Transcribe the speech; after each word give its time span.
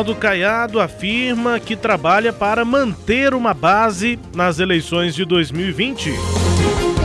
Ronaldo 0.00 0.18
Caiado 0.18 0.80
afirma 0.80 1.60
que 1.60 1.76
trabalha 1.76 2.32
para 2.32 2.64
manter 2.64 3.34
uma 3.34 3.52
base 3.52 4.18
nas 4.34 4.58
eleições 4.58 5.14
de 5.14 5.26
2020. 5.26 6.10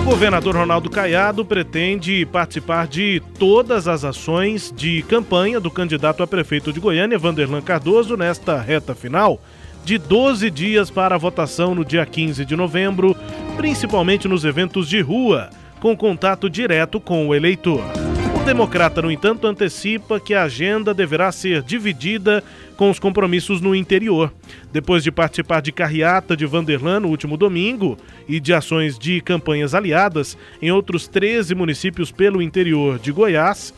O 0.00 0.04
governador 0.04 0.54
Ronaldo 0.54 0.88
Caiado 0.88 1.44
pretende 1.44 2.24
participar 2.26 2.86
de 2.86 3.20
todas 3.36 3.88
as 3.88 4.04
ações 4.04 4.72
de 4.72 5.02
campanha 5.08 5.58
do 5.58 5.72
candidato 5.72 6.22
a 6.22 6.26
prefeito 6.26 6.72
de 6.72 6.78
Goiânia, 6.78 7.18
Vanderlan 7.18 7.62
Cardoso, 7.62 8.16
nesta 8.16 8.60
reta 8.60 8.94
final 8.94 9.40
de 9.84 9.98
12 9.98 10.48
dias 10.48 10.88
para 10.88 11.16
a 11.16 11.18
votação 11.18 11.74
no 11.74 11.84
dia 11.84 12.06
15 12.06 12.44
de 12.44 12.54
novembro, 12.54 13.16
principalmente 13.56 14.28
nos 14.28 14.44
eventos 14.44 14.88
de 14.88 15.00
rua, 15.00 15.50
com 15.80 15.96
contato 15.96 16.48
direto 16.48 17.00
com 17.00 17.26
o 17.26 17.34
eleitor. 17.34 18.03
Democrata, 18.44 19.00
no 19.00 19.10
entanto, 19.10 19.46
antecipa 19.46 20.20
que 20.20 20.34
a 20.34 20.42
agenda 20.42 20.92
deverá 20.92 21.32
ser 21.32 21.62
dividida 21.62 22.44
com 22.76 22.90
os 22.90 22.98
compromissos 22.98 23.58
no 23.62 23.74
interior. 23.74 24.30
Depois 24.70 25.02
de 25.02 25.10
participar 25.10 25.62
de 25.62 25.72
carreata 25.72 26.36
de 26.36 26.44
Vanderlan 26.44 27.00
no 27.00 27.08
último 27.08 27.38
domingo 27.38 27.96
e 28.28 28.38
de 28.38 28.52
ações 28.52 28.98
de 28.98 29.22
campanhas 29.22 29.74
aliadas 29.74 30.36
em 30.60 30.70
outros 30.70 31.08
13 31.08 31.54
municípios 31.54 32.12
pelo 32.12 32.42
interior 32.42 32.98
de 32.98 33.10
Goiás, 33.12 33.72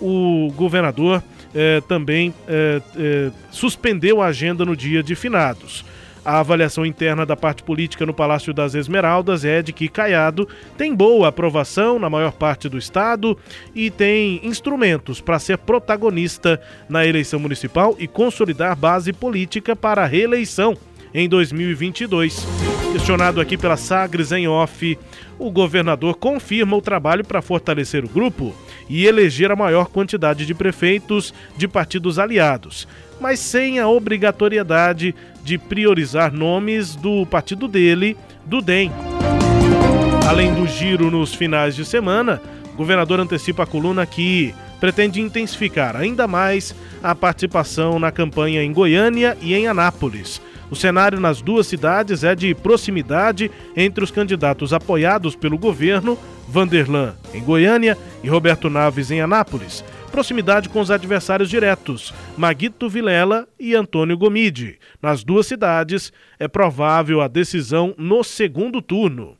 o 0.00 0.50
governador 0.56 1.22
eh, 1.54 1.82
também 1.86 2.32
eh, 2.48 2.80
eh, 2.96 3.30
suspendeu 3.50 4.22
a 4.22 4.28
agenda 4.28 4.64
no 4.64 4.74
dia 4.74 5.02
de 5.02 5.14
finados. 5.14 5.84
A 6.26 6.40
avaliação 6.40 6.84
interna 6.84 7.24
da 7.24 7.36
parte 7.36 7.62
política 7.62 8.04
no 8.04 8.12
Palácio 8.12 8.52
das 8.52 8.74
Esmeraldas 8.74 9.44
é 9.44 9.62
de 9.62 9.72
que 9.72 9.88
Caiado 9.88 10.48
tem 10.76 10.92
boa 10.92 11.28
aprovação 11.28 12.00
na 12.00 12.10
maior 12.10 12.32
parte 12.32 12.68
do 12.68 12.76
estado 12.76 13.38
e 13.72 13.92
tem 13.92 14.40
instrumentos 14.42 15.20
para 15.20 15.38
ser 15.38 15.56
protagonista 15.56 16.60
na 16.88 17.06
eleição 17.06 17.38
municipal 17.38 17.94
e 17.96 18.08
consolidar 18.08 18.74
base 18.74 19.12
política 19.12 19.76
para 19.76 20.02
a 20.02 20.06
reeleição 20.06 20.76
em 21.14 21.28
2022. 21.28 22.65
Questionado 22.96 23.42
aqui 23.42 23.58
pela 23.58 23.76
Sagres 23.76 24.32
em 24.32 24.48
off, 24.48 24.98
o 25.38 25.50
governador 25.50 26.16
confirma 26.16 26.74
o 26.74 26.80
trabalho 26.80 27.22
para 27.22 27.42
fortalecer 27.42 28.02
o 28.02 28.08
grupo 28.08 28.56
e 28.88 29.04
eleger 29.04 29.50
a 29.50 29.54
maior 29.54 29.88
quantidade 29.88 30.46
de 30.46 30.54
prefeitos 30.54 31.34
de 31.58 31.68
partidos 31.68 32.18
aliados, 32.18 32.88
mas 33.20 33.38
sem 33.38 33.78
a 33.78 33.86
obrigatoriedade 33.86 35.14
de 35.44 35.58
priorizar 35.58 36.32
nomes 36.32 36.96
do 36.96 37.26
partido 37.26 37.68
dele, 37.68 38.16
do 38.46 38.62
DEM. 38.62 38.90
Além 40.26 40.54
do 40.54 40.66
giro 40.66 41.10
nos 41.10 41.34
finais 41.34 41.76
de 41.76 41.84
semana, 41.84 42.40
o 42.72 42.76
governador 42.78 43.20
antecipa 43.20 43.64
a 43.64 43.66
coluna 43.66 44.06
que 44.06 44.54
pretende 44.80 45.20
intensificar 45.20 45.96
ainda 45.96 46.26
mais 46.26 46.74
a 47.02 47.14
participação 47.14 47.98
na 47.98 48.10
campanha 48.10 48.62
em 48.62 48.72
Goiânia 48.72 49.36
e 49.42 49.54
em 49.54 49.68
Anápolis. 49.68 50.40
O 50.70 50.76
cenário 50.76 51.20
nas 51.20 51.40
duas 51.40 51.66
cidades 51.66 52.24
é 52.24 52.34
de 52.34 52.54
proximidade 52.54 53.50
entre 53.76 54.02
os 54.02 54.10
candidatos 54.10 54.72
apoiados 54.72 55.36
pelo 55.36 55.56
governo, 55.56 56.18
Vanderlan 56.48 57.14
em 57.32 57.42
Goiânia 57.42 57.96
e 58.22 58.28
Roberto 58.28 58.68
Naves 58.68 59.10
em 59.10 59.20
Anápolis 59.20 59.84
proximidade 60.16 60.70
com 60.70 60.80
os 60.80 60.90
adversários 60.90 61.50
diretos, 61.50 62.14
Maguito 62.38 62.88
Vilela 62.88 63.46
e 63.60 63.74
Antônio 63.74 64.16
Gomide. 64.16 64.78
Nas 65.02 65.22
duas 65.22 65.46
cidades, 65.46 66.10
é 66.38 66.48
provável 66.48 67.20
a 67.20 67.28
decisão 67.28 67.94
no 67.98 68.24
segundo 68.24 68.80
turno. 68.80 69.36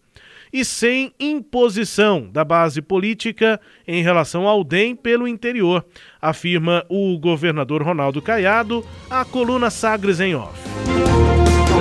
E 0.52 0.66
sem 0.66 1.14
imposição 1.18 2.28
da 2.30 2.44
base 2.44 2.82
política 2.82 3.58
em 3.88 4.02
relação 4.02 4.46
ao 4.46 4.62
DEM 4.62 4.94
pelo 4.94 5.26
interior, 5.26 5.82
afirma 6.20 6.84
o 6.90 7.18
governador 7.18 7.82
Ronaldo 7.82 8.20
Caiado, 8.20 8.84
a 9.08 9.24
coluna 9.24 9.70
Sagres 9.70 10.20
em 10.20 10.34
Off. 10.34 10.65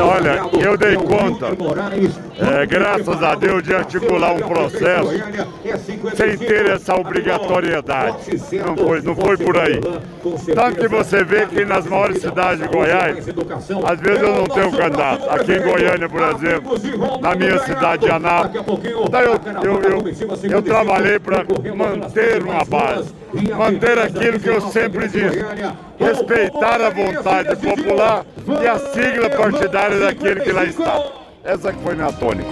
Olha, 0.01 0.41
eu 0.61 0.78
dei 0.78 0.95
conta, 0.95 1.47
é, 2.38 2.66
graças 2.66 3.23
a 3.23 3.35
Deus, 3.35 3.63
de 3.63 3.73
articular 3.73 4.34
um 4.34 4.40
processo 4.40 5.09
sem 6.16 6.38
ter 6.38 6.66
essa 6.68 6.96
obrigatoriedade. 6.96 8.18
Não 8.66 8.75
foi, 8.75 9.01
não 9.01 9.16
foi 9.16 9.38
por 9.38 9.57
aí. 9.57 9.79
Tanto 10.53 10.79
que 10.79 10.88
você 10.88 11.24
vê 11.24 11.45
que 11.45 11.63
nas 11.66 11.85
maiores 11.85 12.22
cidades 12.22 12.59
de 12.59 12.68
Goiás, 12.68 13.25
às 13.85 14.00
vezes 14.00 14.22
eu 14.22 14.35
não 14.35 14.45
tenho 14.45 14.72
candidato. 14.72 15.29
Aqui 15.29 15.53
em 15.53 15.62
Goiânia, 15.62 16.09
por 16.09 16.22
exemplo, 16.22 17.22
na 17.22 17.35
minha 17.35 17.59
cidade 17.59 18.06
de 18.06 18.12
Anápolis. 18.12 18.66
Então 19.06 19.22
eu, 19.22 19.40
eu, 19.63 19.81
eu, 19.81 20.51
eu 20.51 20.62
trabalhei 20.62 21.19
para 21.19 21.45
manter 21.75 22.44
uma 22.44 22.66
base, 22.66 23.13
manter 23.56 24.00
aquilo 24.00 24.40
que 24.40 24.50
eu 24.50 24.62
sempre 24.62 25.07
disse 25.07 25.45
respeitar 25.97 26.81
a 26.81 26.90
vontade 26.90 27.56
popular 27.56 28.25
e 28.62 28.68
a 28.68 28.79
sigla 28.79 29.29
partidária 29.29 30.00
daquele 30.00 30.41
que 30.41 30.51
lá 30.51 30.66
está. 30.66 31.25
Essa 31.45 31.72
que 31.72 31.79
foi 31.83 31.94
minha 31.94 32.11
tônica. 32.11 32.50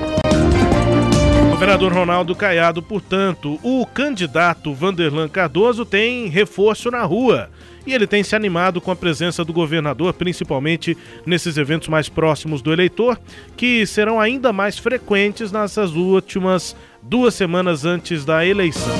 Governador 1.50 1.92
Ronaldo 1.92 2.36
Caiado, 2.36 2.82
portanto, 2.84 3.60
o 3.64 3.86
candidato 3.88 4.72
Vanderlan 4.72 5.28
Cardoso 5.28 5.84
tem 5.84 6.28
reforço 6.28 6.92
na 6.92 7.02
rua. 7.04 7.50
E 7.88 7.94
ele 7.94 8.06
tem 8.06 8.24
se 8.24 8.36
animado 8.36 8.80
com 8.80 8.92
a 8.92 8.96
presença 8.96 9.44
do 9.44 9.52
governador, 9.52 10.14
principalmente 10.14 10.96
nesses 11.26 11.58
eventos 11.58 11.88
mais 11.88 12.08
próximos 12.08 12.62
do 12.62 12.72
eleitor, 12.72 13.20
que 13.58 13.86
serão 13.88 14.22
ainda 14.22 14.54
mais 14.54 14.78
frequentes 14.78 15.52
nessas 15.52 15.94
últimas 15.96 16.76
duas 17.02 17.34
semanas 17.34 17.86
antes 17.86 18.24
da 18.24 18.46
eleição. 18.46 18.94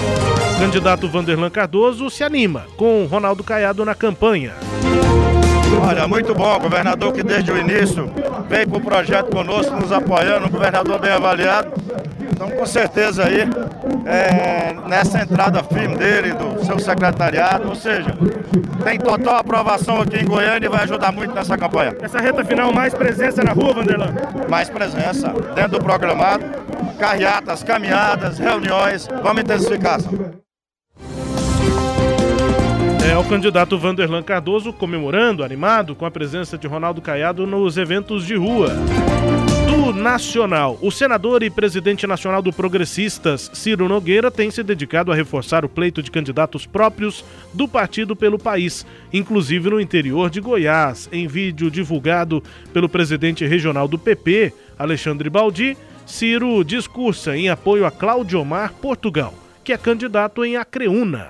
O 0.56 0.60
candidato 0.60 1.08
Vanderlan 1.08 1.50
Cardoso 1.50 2.10
se 2.10 2.24
anima 2.24 2.66
com 2.76 3.06
Ronaldo 3.06 3.44
Caiado 3.44 3.86
na 3.86 3.94
campanha. 3.94 4.54
Olha, 5.86 6.08
muito 6.08 6.34
bom, 6.34 6.58
governador 6.60 7.12
que 7.12 7.22
desde 7.22 7.52
o 7.52 7.58
início 7.58 8.10
veio 8.48 8.68
para 8.70 8.78
o 8.78 8.82
projeto 8.82 9.30
conosco, 9.30 9.76
nos 9.76 9.92
apoiando, 9.92 10.48
um 10.48 10.50
governador 10.50 10.98
bem 10.98 11.12
avaliado. 11.12 11.74
Então, 12.32 12.50
com 12.50 12.66
certeza 12.66 13.26
aí, 13.26 13.42
é, 14.06 14.74
nessa 14.88 15.22
entrada 15.22 15.62
firme 15.62 15.98
dele, 15.98 16.34
do 16.34 16.66
seu 16.66 16.80
secretariado, 16.80 17.68
ou 17.68 17.76
seja, 17.76 18.16
tem 18.84 18.98
total 18.98 19.36
aprovação 19.36 20.02
aqui 20.02 20.18
em 20.18 20.26
Goiânia 20.26 20.68
e 20.68 20.70
vai 20.70 20.84
ajudar 20.84 21.12
muito 21.12 21.34
nessa 21.36 21.58
campanha. 21.58 21.94
Essa 22.02 22.20
reta 22.20 22.46
final, 22.46 22.72
mais 22.72 22.94
presença 22.94 23.44
na 23.44 23.52
rua, 23.52 23.74
Vanderlan? 23.74 24.14
Mais 24.50 24.70
presença, 24.70 25.34
dentro 25.54 25.80
do 25.80 25.84
programado, 25.84 26.46
carreatas, 26.98 27.62
caminhadas, 27.62 28.40
reuniões, 28.40 29.08
vamos 29.22 29.44
intensificar. 29.44 30.00
É 33.10 33.18
o 33.18 33.24
candidato 33.26 33.78
Vanderlan 33.78 34.24
Cardoso 34.24 34.72
comemorando, 34.72 35.44
animado, 35.44 35.94
com 35.94 36.06
a 36.06 36.12
presença 36.12 36.58
de 36.58 36.68
Ronaldo 36.68 37.02
Caiado 37.02 37.46
nos 37.46 37.78
eventos 37.78 38.26
de 38.26 38.34
rua. 38.34 38.70
Do 39.68 39.92
Nacional, 39.92 40.80
o 40.82 40.90
senador 40.90 41.44
e 41.44 41.50
presidente 41.50 42.08
nacional 42.08 42.42
do 42.42 42.54
Progressistas, 42.54 43.52
Ciro 43.54 43.90
Nogueira, 43.90 44.32
tem 44.32 44.50
se 44.50 44.64
dedicado 44.64 45.12
a 45.12 45.16
reforçar 45.16 45.66
o 45.66 45.70
pleito 45.70 46.02
de 46.02 46.10
candidatos 46.10 46.66
próprios 46.66 47.26
do 47.54 47.68
partido 47.68 48.16
pelo 48.16 48.40
país, 48.40 48.86
inclusive 49.12 49.70
no 49.70 49.82
interior 49.82 50.30
de 50.30 50.40
Goiás. 50.40 51.10
Em 51.12 51.28
vídeo 51.28 51.70
divulgado 51.70 52.42
pelo 52.72 52.88
presidente 52.88 53.46
regional 53.46 53.88
do 53.88 54.00
PP, 54.00 54.54
Alexandre 54.80 55.30
Baldi, 55.30 55.78
Ciro 56.06 56.64
discursa 56.64 57.36
em 57.36 57.50
apoio 57.50 57.86
a 57.86 57.92
Cláudio 57.92 58.40
Omar 58.40 58.74
Portugal, 58.74 59.34
que 59.64 59.74
é 59.74 59.78
candidato 59.78 60.46
em 60.46 60.56
Acreúna. 60.56 61.28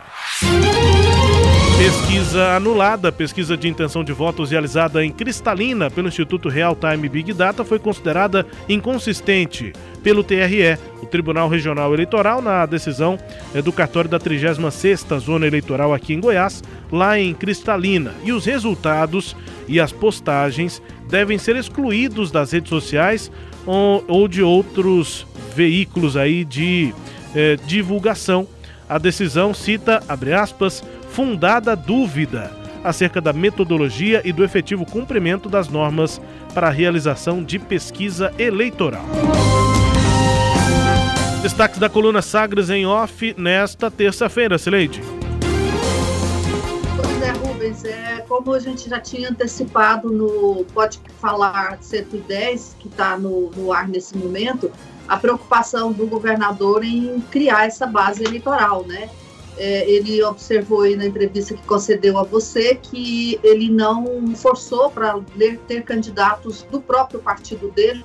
Pesquisa 1.83 2.55
anulada. 2.55 3.11
Pesquisa 3.11 3.57
de 3.57 3.67
intenção 3.67 4.05
de 4.05 4.13
votos 4.13 4.51
realizada 4.51 5.03
em 5.03 5.11
Cristalina 5.11 5.91
pelo 5.91 6.07
Instituto 6.07 6.47
Real 6.47 6.77
Time 6.77 7.09
Big 7.09 7.33
Data 7.33 7.65
foi 7.65 7.77
considerada 7.77 8.47
inconsistente 8.69 9.73
pelo 10.01 10.23
TRE, 10.23 10.77
o 11.01 11.05
Tribunal 11.05 11.49
Regional 11.49 11.93
Eleitoral, 11.93 12.41
na 12.41 12.65
decisão 12.65 13.19
educatória 13.53 14.09
da 14.09 14.17
36ª 14.17 15.19
Zona 15.19 15.45
Eleitoral 15.45 15.93
aqui 15.93 16.13
em 16.13 16.21
Goiás, 16.21 16.63
lá 16.89 17.19
em 17.19 17.33
Cristalina. 17.33 18.13
E 18.23 18.31
os 18.31 18.45
resultados 18.45 19.35
e 19.67 19.77
as 19.77 19.91
postagens 19.91 20.81
devem 21.09 21.37
ser 21.37 21.57
excluídos 21.57 22.31
das 22.31 22.53
redes 22.53 22.69
sociais 22.69 23.29
ou, 23.65 24.05
ou 24.07 24.29
de 24.29 24.41
outros 24.41 25.27
veículos 25.53 26.15
aí 26.15 26.45
de 26.45 26.95
eh, 27.35 27.57
divulgação. 27.67 28.47
A 28.87 28.97
decisão 28.97 29.53
cita, 29.53 30.01
abre 30.07 30.33
aspas, 30.33 30.83
fundada 31.13 31.75
dúvida 31.75 32.51
acerca 32.83 33.21
da 33.21 33.31
metodologia 33.31 34.21
e 34.25 34.33
do 34.33 34.43
efetivo 34.43 34.83
cumprimento 34.83 35.47
das 35.47 35.69
normas 35.69 36.19
para 36.55 36.67
a 36.67 36.71
realização 36.71 37.43
de 37.43 37.59
pesquisa 37.59 38.33
eleitoral. 38.37 39.05
Destaques 41.43 41.77
da 41.77 41.87
coluna 41.87 42.21
Sagres 42.21 42.69
em 42.71 42.85
Off 42.85 43.35
nesta 43.37 43.91
terça-feira, 43.91 44.57
Sileide. 44.57 45.01
Rubens, 47.45 47.85
é, 47.85 48.25
como 48.27 48.51
a 48.51 48.59
gente 48.59 48.89
já 48.89 48.99
tinha 48.99 49.29
antecipado 49.29 50.09
no 50.09 50.65
Pode 50.73 50.99
Falar 51.21 51.77
110, 51.79 52.75
que 52.79 52.87
está 52.87 53.17
no, 53.17 53.51
no 53.51 53.71
ar 53.71 53.87
nesse 53.87 54.17
momento, 54.17 54.71
a 55.07 55.15
preocupação 55.15 55.91
do 55.91 56.07
governador 56.07 56.83
em 56.83 57.21
criar 57.29 57.65
essa 57.65 57.85
base 57.85 58.23
eleitoral, 58.23 58.83
né? 58.85 59.09
É, 59.57 59.89
ele 59.89 60.23
observou 60.23 60.81
aí 60.81 60.95
na 60.95 61.05
entrevista 61.05 61.53
que 61.53 61.61
concedeu 61.63 62.17
a 62.17 62.23
você 62.23 62.75
que 62.75 63.39
ele 63.43 63.69
não 63.69 64.35
forçou 64.35 64.89
para 64.89 65.19
ter 65.67 65.83
candidatos 65.83 66.63
do 66.63 66.81
próprio 66.81 67.19
partido 67.19 67.69
dele. 67.71 68.03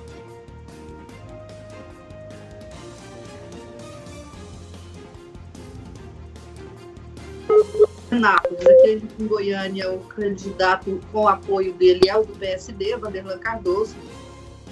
Aqui 8.11 9.01
em 9.19 9.27
Goiânia, 9.27 9.91
o 9.91 9.99
candidato 9.99 10.99
com 11.11 11.27
apoio 11.27 11.73
dele 11.73 12.07
é 12.07 12.17
o 12.17 12.23
do 12.23 12.33
PSD, 12.33 12.95
Vanderlan 12.97 13.37
Cardoso, 13.37 13.95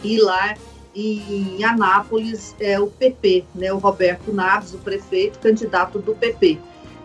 e 0.03 0.19
lá 0.19 0.56
em 0.98 1.64
Anápolis 1.64 2.56
é 2.60 2.80
o 2.80 2.88
PP, 2.88 3.46
né, 3.54 3.72
o 3.72 3.78
Roberto 3.78 4.34
Naves, 4.34 4.74
o 4.74 4.80
prefeito, 4.80 5.38
candidato 5.40 6.00
do 6.00 6.16
PP. 6.16 6.60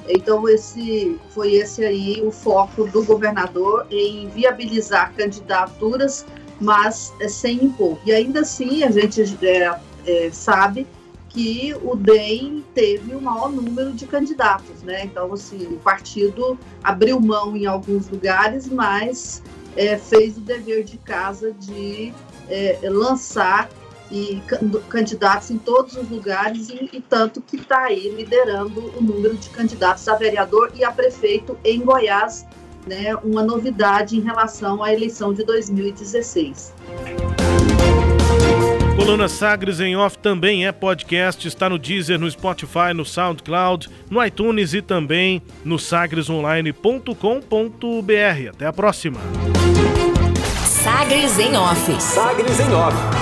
Então 0.09 0.49
esse 0.49 1.21
foi 1.31 1.55
esse 1.55 1.85
aí 1.85 2.23
o 2.23 2.31
foco 2.31 2.87
do 2.87 3.05
governador 3.05 3.87
em 3.91 4.29
viabilizar 4.29 5.13
candidaturas, 5.15 6.25
mas 6.61 7.13
é, 7.21 7.29
sem 7.29 7.65
impor. 7.65 7.99
E 8.05 8.13
ainda 8.13 8.41
assim 8.41 8.83
a 8.83 8.91
gente 8.91 9.23
é, 9.47 9.79
é, 10.07 10.31
sabe 10.33 10.87
que 11.29 11.75
o 11.83 11.95
DEM 11.95 12.65
teve 12.75 13.15
o 13.15 13.21
maior 13.21 13.51
número 13.51 13.93
de 13.93 14.07
candidatos, 14.07 14.83
né? 14.83 15.05
Então, 15.05 15.33
assim, 15.33 15.67
o 15.67 15.79
partido 15.79 16.59
abriu 16.85 17.19
mão 17.19 17.57
em 17.57 17.65
alguns 17.65 18.07
lugares, 18.11 18.69
mas 18.69 19.43
é, 19.75 19.97
fez 19.97 20.37
o 20.37 20.41
dever 20.41 20.85
de 20.85 20.99
casa 20.99 21.53
de 21.53 22.13
é, 22.51 22.79
lançar 22.83 23.71
e 24.13 24.43
candidatos 24.91 25.51
em 25.51 25.57
todos 25.57 25.97
os 25.97 26.09
lugares 26.09 26.69
e, 26.69 26.91
e 26.93 27.01
tanto 27.01 27.41
que 27.41 27.57
está 27.57 27.85
aí 27.85 28.11
liderando 28.11 28.93
o 28.97 29.03
número 29.03 29.35
de 29.35 29.49
candidatos 29.49 30.07
a 30.07 30.15
vereador 30.15 30.71
e 30.77 30.85
a 30.85 30.93
prefeito 30.93 31.57
em 31.65 31.81
Goiás, 31.81 32.47
né? 32.87 33.17
Uma 33.25 33.43
novidade 33.43 34.17
em 34.17 34.21
relação 34.21 34.83
à 34.83 34.93
eleição 34.93 35.33
de 35.33 35.45
2016. 35.45 36.75
Coluna 38.97 39.29
Sagres 39.29 39.81
em 39.81 39.97
Off 39.97 40.19
também 40.19 40.67
é 40.67 40.73
podcast, 40.73 41.49
está 41.49 41.69
no 41.69 41.79
Deezer, 41.79 42.21
no 42.21 42.31
Spotify, 42.31 42.93
no 42.95 43.05
SoundCloud, 43.05 43.89
no 44.11 44.25
iTunes 44.25 44.75
e 44.75 44.83
também 44.83 45.43
no 45.65 45.79
sagresonline.com.br. 45.79 48.51
Até 48.51 48.67
a 48.67 48.73
próxima. 48.73 49.21
Sagres 50.67 51.39
em 51.39 51.57
Off. 51.57 52.01
Sagres 52.01 52.61
em 52.61 52.75
Off. 52.75 53.22